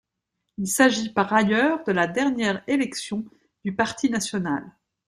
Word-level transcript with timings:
Il 0.57 0.65
s'agit 0.67 1.13
par 1.13 1.31
ailleurs 1.31 1.83
de 1.83 1.91
la 1.91 2.07
dernière 2.07 2.63
élection 2.65 3.23
du 3.63 3.75
Parti 3.75 4.09
national. 4.09 4.65